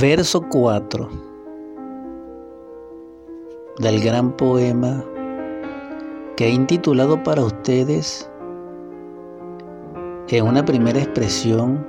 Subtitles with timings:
[0.00, 1.08] Verso 4
[3.80, 5.04] del gran poema
[6.36, 8.30] que he intitulado para ustedes
[10.28, 11.84] en una primera expresión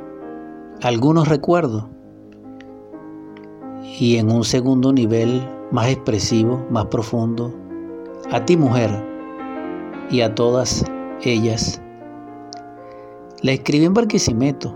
[0.81, 1.85] algunos recuerdos
[3.99, 7.53] y en un segundo nivel más expresivo, más profundo,
[8.31, 8.89] a ti mujer
[10.09, 10.83] y a todas
[11.21, 11.79] ellas.
[13.43, 14.75] La escribí en Barquisimeto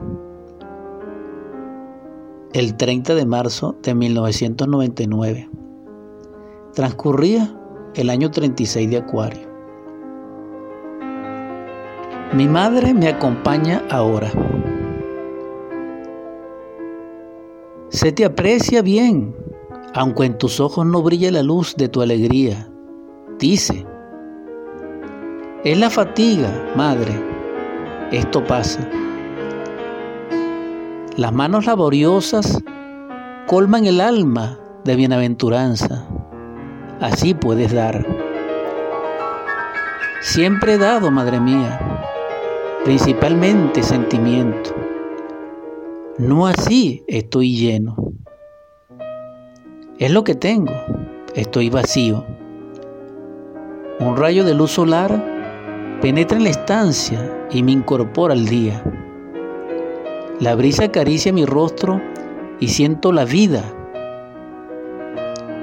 [2.58, 5.48] el 30 de marzo de 1999.
[6.74, 7.56] Transcurría
[7.94, 9.48] el año 36 de Acuario.
[12.34, 14.32] Mi madre me acompaña ahora.
[17.90, 19.36] Se te aprecia bien,
[19.94, 22.68] aunque en tus ojos no brilla la luz de tu alegría.
[23.38, 23.86] Dice,
[25.64, 27.14] es la fatiga, madre,
[28.12, 28.90] esto pasa.
[31.18, 32.64] Las manos laboriosas
[33.48, 36.08] colman el alma de bienaventuranza.
[37.02, 38.06] Así puedes dar.
[40.22, 41.80] Siempre he dado, madre mía,
[42.86, 44.76] principalmente sentimiento.
[46.20, 47.96] No así estoy lleno.
[49.98, 50.74] Es lo que tengo,
[51.34, 52.24] estoy vacío.
[54.00, 58.84] Un rayo de luz solar penetra en la estancia y me incorpora al día.
[60.40, 62.00] La brisa acaricia mi rostro
[62.60, 63.64] y siento la vida.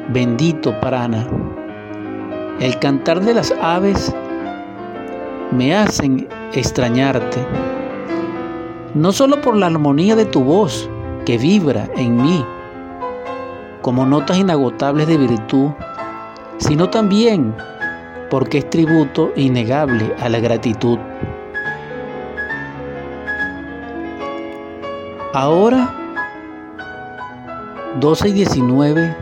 [0.09, 1.29] Bendito Prana.
[2.59, 4.13] El cantar de las aves
[5.53, 7.47] me hacen extrañarte.
[8.95, 10.91] No solo por la armonía de tu voz
[11.25, 12.45] que vibra en mí
[13.81, 15.71] como notas inagotables de virtud,
[16.59, 17.55] sino también
[18.29, 20.99] porque es tributo innegable a la gratitud.
[25.37, 25.93] Ahora,
[27.99, 29.17] 12 y 19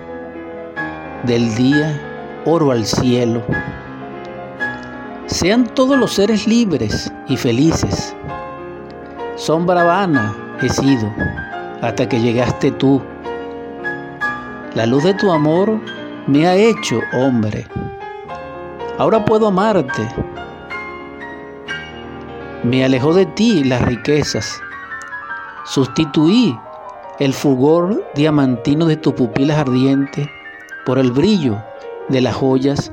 [1.23, 1.99] del día,
[2.45, 3.43] oro al cielo.
[5.25, 8.15] Sean todos los seres libres y felices.
[9.37, 11.11] Sombra vana he sido
[11.81, 13.01] hasta que llegaste tú.
[14.75, 15.81] La luz de tu amor
[16.27, 17.67] me ha hecho hombre.
[18.99, 20.07] Ahora puedo amarte.
[22.65, 24.61] Me alejó de ti las riquezas
[25.65, 26.59] Sustituí
[27.19, 30.29] el fulgor diamantino de tus pupilas ardientes
[30.85, 31.63] por el brillo
[32.09, 32.93] de las joyas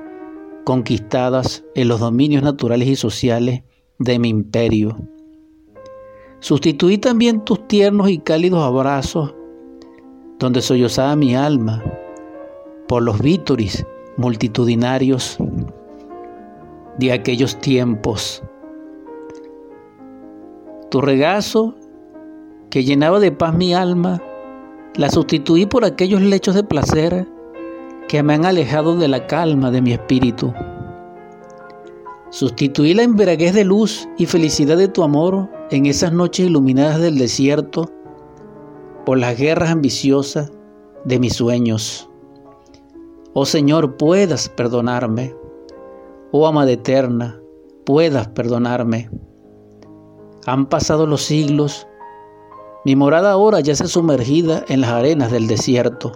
[0.66, 3.64] conquistadas en los dominios naturales y sociales
[3.98, 4.98] de mi imperio.
[6.42, 9.34] Sustituí también tus tiernos y cálidos abrazos
[10.38, 11.84] donde sollozaba mi alma
[12.88, 13.86] por los vítoris
[14.16, 15.38] multitudinarios
[16.98, 18.44] de aquellos tiempos.
[20.92, 21.76] Tu regazo
[22.70, 24.22] que llenaba de paz mi alma,
[24.96, 27.28] la sustituí por aquellos lechos de placer
[28.08, 30.54] que me han alejado de la calma de mi espíritu.
[32.32, 37.18] Sustituí la embriaguez de luz y felicidad de tu amor en esas noches iluminadas del
[37.18, 37.90] desierto
[39.06, 40.52] por las guerras ambiciosas
[41.06, 42.08] de mis sueños.
[43.34, 45.36] Oh Señor, puedas perdonarme.
[46.32, 47.40] Oh amada eterna,
[47.86, 49.10] puedas perdonarme.
[50.46, 51.88] Han pasado los siglos
[52.86, 56.14] mi morada ahora ya se sumergida en las arenas del desierto.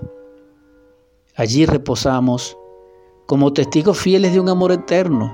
[1.36, 2.58] Allí reposamos
[3.26, 5.34] como testigos fieles de un amor eterno.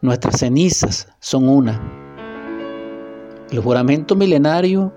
[0.00, 1.80] Nuestras cenizas son una.
[3.50, 4.92] El juramento milenario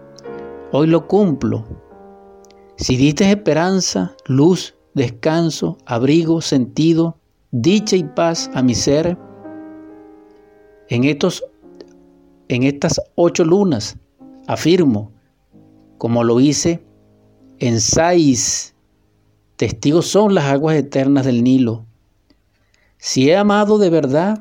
[0.71, 1.65] hoy lo cumplo.
[2.77, 7.17] Si diste esperanza, luz, descanso, abrigo, sentido,
[7.51, 9.17] dicha y paz a mi ser,
[10.87, 11.43] en, estos,
[12.47, 13.97] en estas ocho lunas
[14.47, 15.11] Afirmo,
[15.97, 16.83] como lo hice
[17.59, 18.75] en Sais,
[19.55, 21.85] testigos son las aguas eternas del Nilo.
[22.97, 24.39] Si he amado de verdad,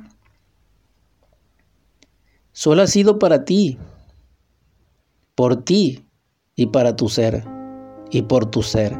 [2.52, 3.78] solo ha sido para ti,
[5.34, 6.06] por ti
[6.56, 7.44] y para tu ser,
[8.10, 8.96] y por tu ser.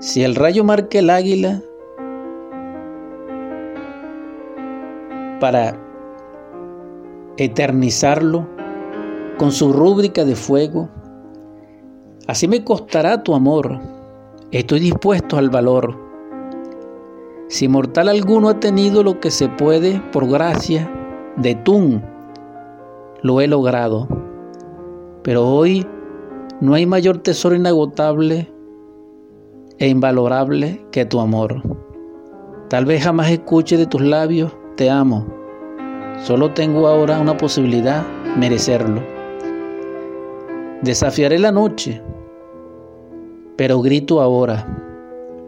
[0.00, 1.62] Si el rayo marca el águila,
[5.38, 5.76] para
[7.36, 8.48] eternizarlo,
[9.38, 10.88] con su rúbrica de fuego.
[12.26, 13.80] Así me costará tu amor.
[14.50, 15.96] Estoy dispuesto al valor.
[17.48, 20.90] Si mortal alguno ha tenido lo que se puede por gracia
[21.36, 22.02] de Tun,
[23.22, 24.08] lo he logrado.
[25.22, 25.86] Pero hoy
[26.60, 28.52] no hay mayor tesoro inagotable
[29.78, 31.62] e invalorable que tu amor.
[32.68, 35.26] Tal vez jamás escuche de tus labios, te amo.
[36.22, 38.02] Solo tengo ahora una posibilidad,
[38.38, 39.21] merecerlo.
[40.82, 42.02] Desafiaré la noche,
[43.56, 44.66] pero grito ahora,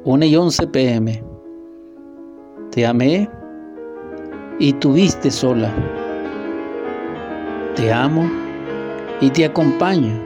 [0.05, 1.25] 1 y 11 pm.
[2.71, 3.29] Te amé
[4.61, 5.75] y tuviste sola.
[7.75, 8.31] Te amo
[9.21, 10.23] y te acompaño.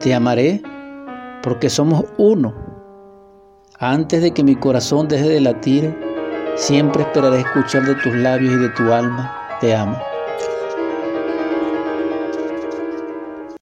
[0.00, 0.60] Te amaré
[1.44, 2.52] porque somos uno.
[3.78, 5.96] Antes de que mi corazón deje de latir,
[6.56, 9.32] siempre esperaré escuchar de tus labios y de tu alma.
[9.60, 10.11] Te amo.